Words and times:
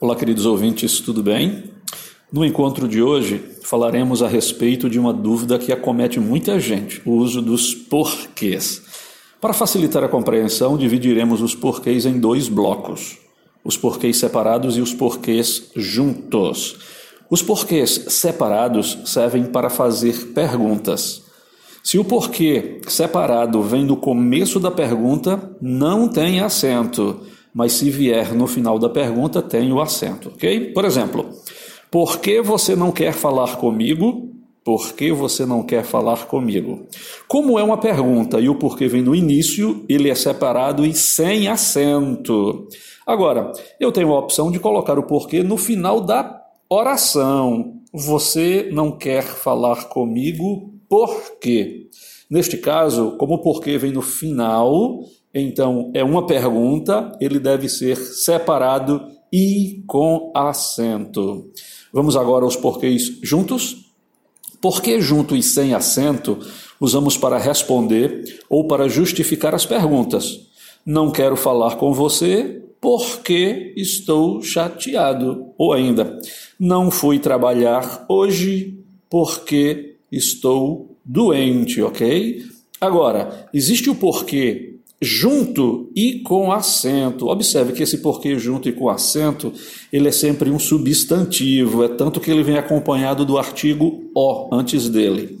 Olá, 0.00 0.14
queridos 0.14 0.46
ouvintes, 0.46 1.00
tudo 1.00 1.24
bem? 1.24 1.64
No 2.32 2.44
encontro 2.44 2.86
de 2.86 3.02
hoje, 3.02 3.44
falaremos 3.64 4.22
a 4.22 4.28
respeito 4.28 4.88
de 4.88 4.96
uma 4.96 5.12
dúvida 5.12 5.58
que 5.58 5.72
acomete 5.72 6.20
muita 6.20 6.60
gente: 6.60 7.02
o 7.04 7.14
uso 7.14 7.42
dos 7.42 7.74
porquês. 7.74 8.80
Para 9.40 9.52
facilitar 9.52 10.04
a 10.04 10.08
compreensão, 10.08 10.78
dividiremos 10.78 11.42
os 11.42 11.52
porquês 11.56 12.06
em 12.06 12.16
dois 12.16 12.46
blocos: 12.48 13.18
os 13.64 13.76
porquês 13.76 14.16
separados 14.18 14.76
e 14.76 14.80
os 14.80 14.94
porquês 14.94 15.68
juntos. 15.74 16.76
Os 17.28 17.42
porquês 17.42 18.04
separados 18.06 18.98
servem 19.04 19.46
para 19.46 19.68
fazer 19.68 20.28
perguntas. 20.32 21.24
Se 21.82 21.98
o 21.98 22.04
porquê 22.04 22.80
separado 22.86 23.60
vem 23.62 23.84
do 23.84 23.96
começo 23.96 24.60
da 24.60 24.70
pergunta, 24.70 25.56
não 25.60 26.06
tem 26.06 26.38
acento 26.38 27.20
mas 27.58 27.72
se 27.72 27.90
vier 27.90 28.36
no 28.36 28.46
final 28.46 28.78
da 28.78 28.88
pergunta, 28.88 29.42
tem 29.42 29.72
o 29.72 29.80
acento, 29.80 30.28
ok? 30.28 30.72
Por 30.72 30.84
exemplo, 30.84 31.28
por 31.90 32.20
que 32.20 32.40
você 32.40 32.76
não 32.76 32.92
quer 32.92 33.12
falar 33.12 33.56
comigo? 33.56 34.32
Por 34.64 34.92
que 34.92 35.10
você 35.10 35.44
não 35.44 35.64
quer 35.64 35.82
falar 35.82 36.28
comigo? 36.28 36.86
Como 37.26 37.58
é 37.58 37.62
uma 37.64 37.76
pergunta 37.76 38.38
e 38.38 38.48
o 38.48 38.54
porquê 38.54 38.86
vem 38.86 39.02
no 39.02 39.12
início, 39.12 39.84
ele 39.88 40.08
é 40.08 40.14
separado 40.14 40.86
e 40.86 40.94
sem 40.94 41.48
acento. 41.48 42.68
Agora, 43.04 43.50
eu 43.80 43.90
tenho 43.90 44.14
a 44.14 44.20
opção 44.20 44.52
de 44.52 44.60
colocar 44.60 44.96
o 44.96 45.02
porquê 45.02 45.42
no 45.42 45.56
final 45.56 46.00
da 46.00 46.40
oração. 46.70 47.80
Você 47.92 48.68
não 48.70 48.92
quer 48.92 49.24
falar 49.24 49.86
comigo 49.88 50.72
por 50.88 51.40
quê? 51.40 51.88
Neste 52.30 52.56
caso, 52.56 53.16
como 53.18 53.34
o 53.34 53.42
porquê 53.42 53.76
vem 53.78 53.90
no 53.90 54.02
final, 54.02 55.00
então, 55.34 55.90
é 55.94 56.02
uma 56.02 56.26
pergunta, 56.26 57.16
ele 57.20 57.38
deve 57.38 57.68
ser 57.68 57.96
separado 57.96 59.06
e 59.32 59.82
com 59.86 60.32
acento. 60.34 61.50
Vamos 61.92 62.16
agora 62.16 62.44
aos 62.44 62.56
porquês 62.56 63.18
juntos? 63.22 63.86
Porque 64.60 65.00
junto 65.00 65.36
e 65.36 65.42
sem 65.42 65.74
acento 65.74 66.38
usamos 66.80 67.16
para 67.16 67.38
responder 67.38 68.40
ou 68.48 68.66
para 68.66 68.88
justificar 68.88 69.54
as 69.54 69.66
perguntas. 69.66 70.48
Não 70.84 71.10
quero 71.10 71.36
falar 71.36 71.76
com 71.76 71.92
você 71.92 72.62
porque 72.80 73.74
estou 73.76 74.42
chateado. 74.42 75.52
Ou 75.58 75.72
ainda, 75.72 76.18
não 76.58 76.90
fui 76.90 77.18
trabalhar 77.18 78.04
hoje 78.08 78.78
porque 79.10 79.96
estou 80.10 80.96
doente, 81.04 81.82
ok? 81.82 82.42
Agora, 82.80 83.48
existe 83.52 83.90
o 83.90 83.94
porquê 83.94 84.77
junto 85.00 85.90
e 85.94 86.20
com 86.20 86.50
acento. 86.50 87.28
Observe 87.28 87.72
que 87.72 87.82
esse 87.82 87.98
porquê 87.98 88.38
junto 88.38 88.68
e 88.68 88.72
com 88.72 88.88
acento, 88.88 89.52
ele 89.92 90.08
é 90.08 90.12
sempre 90.12 90.50
um 90.50 90.58
substantivo, 90.58 91.84
é 91.84 91.88
tanto 91.88 92.20
que 92.20 92.30
ele 92.30 92.42
vem 92.42 92.56
acompanhado 92.56 93.24
do 93.24 93.38
artigo 93.38 94.10
o 94.14 94.48
antes 94.52 94.88
dele. 94.88 95.38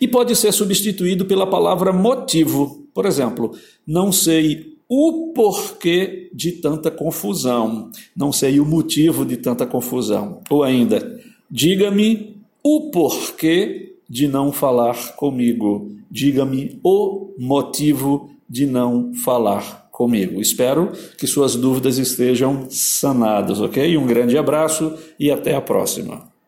E 0.00 0.08
pode 0.08 0.34
ser 0.34 0.52
substituído 0.52 1.26
pela 1.26 1.46
palavra 1.46 1.92
motivo. 1.92 2.86
Por 2.94 3.04
exemplo, 3.04 3.52
não 3.86 4.10
sei 4.10 4.74
o 4.88 5.32
porquê 5.34 6.30
de 6.32 6.52
tanta 6.52 6.90
confusão, 6.90 7.90
não 8.16 8.32
sei 8.32 8.58
o 8.58 8.64
motivo 8.64 9.24
de 9.24 9.36
tanta 9.36 9.66
confusão. 9.66 10.40
Ou 10.48 10.62
ainda, 10.62 11.20
diga-me 11.50 12.36
o 12.62 12.90
porquê 12.90 13.94
de 14.08 14.26
não 14.26 14.50
falar 14.50 15.14
comigo. 15.16 15.92
Diga-me 16.10 16.80
o 16.82 17.32
motivo 17.38 18.30
de 18.50 18.66
não 18.66 19.14
falar 19.14 19.88
comigo. 19.92 20.40
Espero 20.40 20.90
que 21.16 21.26
suas 21.26 21.54
dúvidas 21.54 21.98
estejam 21.98 22.66
sanadas, 22.68 23.60
ok? 23.60 23.96
Um 23.96 24.06
grande 24.06 24.36
abraço 24.36 24.94
e 25.18 25.30
até 25.30 25.54
a 25.54 25.60
próxima. 25.60 26.29